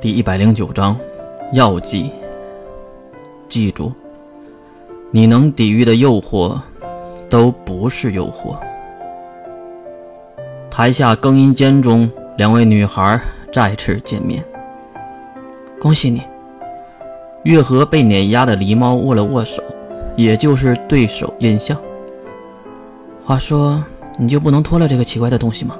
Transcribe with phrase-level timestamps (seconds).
[0.00, 0.96] 第一百零九章，
[1.52, 2.08] 药剂。
[3.48, 3.92] 记住，
[5.10, 6.56] 你能抵御的诱惑，
[7.28, 8.56] 都不是诱惑。
[10.70, 13.20] 台下更衣间中，两位女孩
[13.52, 14.44] 再次见面。
[15.80, 16.22] 恭喜你，
[17.42, 19.60] 月和被碾压的狸猫握了握手，
[20.14, 21.76] 也就是对手印象。
[23.24, 23.82] 话说，
[24.16, 25.76] 你就不能脱了这个奇怪的东西吗？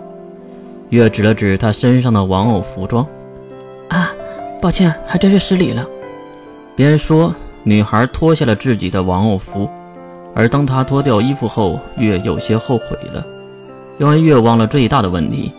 [0.88, 3.06] 月指了指他身上的玩偶服装。
[4.60, 5.86] 抱歉，还真是失礼了。
[6.74, 9.68] 别说，女孩脱下了自己的玩偶服，
[10.34, 13.24] 而当她脱掉衣服后，月有些后悔了，
[13.98, 15.52] 因为月忘了最大的问题。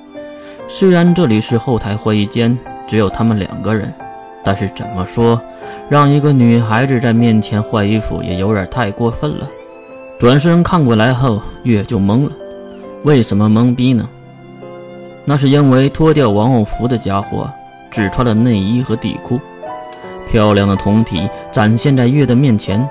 [0.67, 3.93] 虽然这里是后台会议间，只有他们两个人，
[4.43, 5.39] 但是怎么说，
[5.89, 9.49] 让一个女孩子在面前换衣服也有点太过分了。
[10.19, 12.31] 转身看过来后，月就懵了。
[13.03, 14.09] 为什么懵逼呢？
[15.23, 17.49] 那是因为脱掉玩偶服的家伙
[17.91, 19.39] 只穿了内衣和底裤，
[20.29, 22.87] 漂亮的胴体展现在月的面前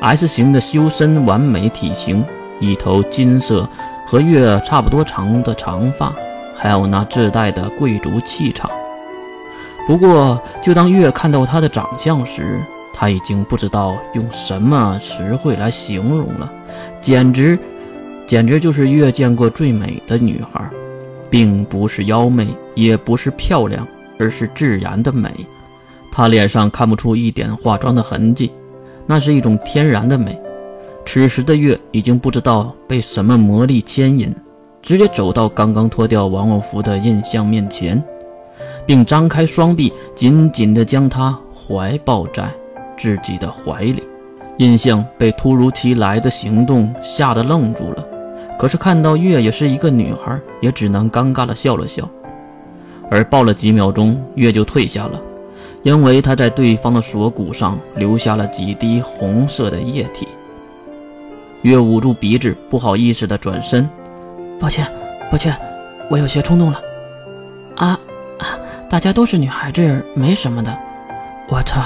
[0.00, 2.24] ，S 型的修身完美体型，
[2.58, 3.68] 一头金色
[4.06, 6.12] 和月差不多长的长发，
[6.56, 8.70] 还有那自带的贵族气场。
[9.86, 12.60] 不过，就当月看到她的长相时，
[12.94, 16.52] 他已经不知道用什么词汇来形容了，
[17.00, 17.58] 简直，
[18.26, 20.60] 简直就是月见过最美的女孩。
[21.30, 23.86] 并不是妖媚，也不是漂亮，
[24.20, 25.32] 而是自然的美。
[26.12, 28.52] 她脸上看不出一点化妆的痕迹，
[29.06, 30.38] 那是一种天然的美。
[31.06, 34.32] 此时的月已经不知道被什么魔力牵引，
[34.82, 38.00] 直接走到刚刚脱掉玩偶服的印象面前，
[38.86, 42.48] 并张开双臂，紧紧地将他怀抱在
[42.98, 44.02] 自己的怀里。
[44.58, 48.06] 印象被突如其来的行动吓得愣住了。
[48.58, 52.06] 可是看到月也是一个女孩，也只能尴尬的笑了笑。
[53.10, 55.20] 而抱了几秒钟，月就退下了，
[55.82, 60.28] 因为他在对方的锁骨上留下了几滴红色的液体。
[61.62, 63.86] 月捂住鼻子，不好意思的转身
[64.58, 64.86] ：“抱歉，
[65.30, 65.54] 抱歉，
[66.08, 66.80] 我有些冲动了。”
[67.76, 67.98] 啊
[68.38, 68.58] 啊！
[68.88, 70.74] 大家都是女孩子，没什么的。
[71.48, 71.82] 我操！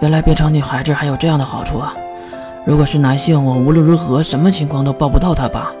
[0.00, 1.94] 原来变成女孩子还有这样的好处啊！
[2.64, 5.72] 如果是男性，我无论如何什么情况都抱不到她吧。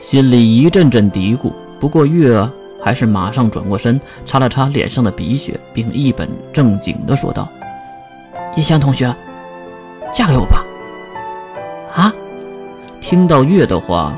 [0.00, 2.48] 心里一阵阵嘀咕，不过月
[2.88, 7.46] 还是马上转过身，擦了擦脸上的鼻血，并一本正经地说道
[8.56, 9.14] ：“叶香同学，
[10.10, 10.64] 嫁给我吧。”
[11.94, 12.10] 啊！
[12.98, 14.14] 听到月的话，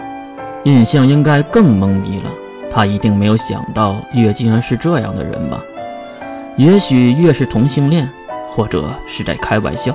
[0.63, 2.31] 印象应该更懵逼了。
[2.71, 5.61] 他一定没有想到月竟然是这样的人吧？
[6.57, 8.09] 也许月是同性恋，
[8.47, 9.93] 或者是在开玩笑。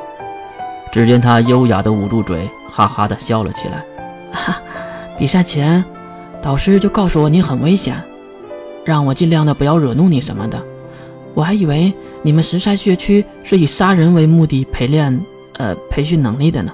[0.91, 3.85] 只见他优雅地捂住嘴，哈哈地笑了起来。
[4.33, 4.61] 哈。
[5.17, 5.81] 比赛前，
[6.41, 7.95] 导师就告诉我你很危险，
[8.85, 10.63] 让我尽量的不要惹怒你什么的。
[11.33, 15.19] 我还以为你们石山学区是以杀人为目的培练，
[15.57, 16.71] 呃，培训能力的呢。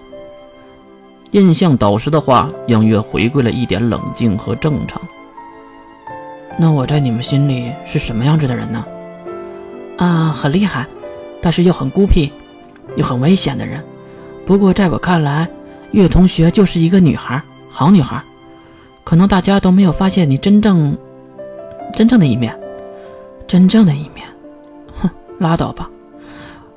[1.31, 5.01] 印象导师的话让月回归了一点冷静和正常。
[6.59, 8.85] 那我在你们心里是什么样子的人呢？
[9.97, 10.85] 啊，很厉害，
[11.41, 12.29] 但是又很孤僻，
[12.97, 13.81] 又很危险的人。
[14.45, 15.47] 不过在我看来，
[15.91, 18.21] 月同学就是一个女孩，好女孩。
[19.03, 20.95] 可能大家都没有发现你真正、
[21.91, 22.57] 真正的一面，
[23.47, 24.25] 真正的一面，
[24.96, 25.09] 哼，
[25.40, 25.90] 拉倒吧。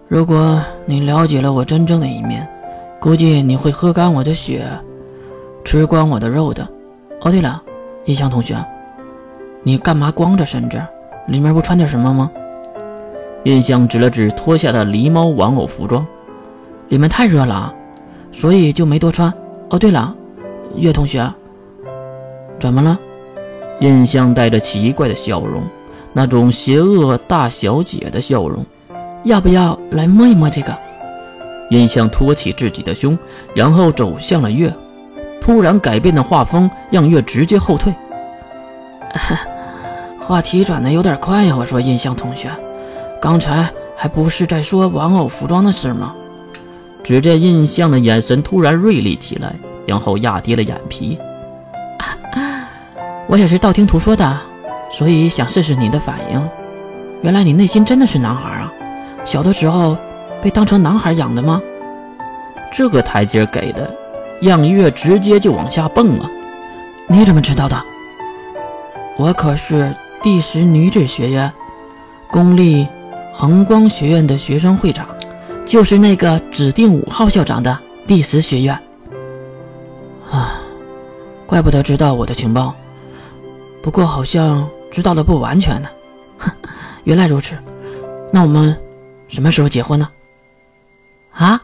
[0.09, 2.47] 如果你了解了我真正的一面，
[3.01, 4.67] 估计你会喝干我的血，
[5.65, 6.67] 吃光我的肉的。
[7.23, 7.63] 哦，对了，
[8.05, 8.57] 印象同学，
[9.63, 10.81] 你干嘛光着身子？
[11.29, 12.31] 里面不穿点什么吗？
[13.45, 16.07] 印象指了指脱下的狸猫玩偶服装，
[16.89, 17.75] 里面太热了，
[18.31, 19.33] 所以就没多穿。
[19.71, 20.15] 哦，对了，
[20.77, 21.27] 月同学。
[22.61, 22.99] 怎么了？
[23.81, 25.62] 印象带着奇怪的笑容，
[26.12, 28.65] 那种邪恶大小姐的笑容。
[29.25, 30.77] 要不要来摸一摸这个？
[31.71, 33.19] 印象托起自己的胸，
[33.55, 34.73] 然后走向了月。
[35.41, 37.93] 突然改变的画风让月直接后退。
[40.21, 41.55] 话题转的有点快呀！
[41.59, 42.51] 我说印象同学，
[43.21, 46.15] 刚才还不是在说玩偶服装的事吗？
[47.03, 49.55] 只见印象的眼神突然锐利起来，
[49.87, 51.19] 然后压低了眼皮。
[53.35, 54.41] 我也是道听途说的，
[54.93, 56.41] 所以想试试你的反应。
[57.21, 58.73] 原来你内心真的是男孩啊！
[59.25, 59.99] 小的时候
[60.41, 61.61] 被当成男孩养的吗？
[62.73, 63.93] 这个台阶给的，
[64.41, 66.31] 让月直接就往下蹦啊！
[67.09, 67.77] 你怎么知道的？
[69.17, 69.93] 我可是
[70.23, 71.53] 第十女子学院
[72.31, 72.87] 公立
[73.33, 75.09] 恒光学院的学生会长，
[75.67, 77.77] 就是那个指定五号校长的
[78.07, 78.79] 第十学院。
[80.31, 80.61] 啊，
[81.49, 82.73] 怪不得知道我的情报。
[83.85, 85.91] 不过好像知道的不完全呢。
[87.05, 87.55] 原来如此，
[88.33, 88.75] 那我们
[89.29, 90.09] 什么时候结婚呢？
[91.33, 91.63] 啊？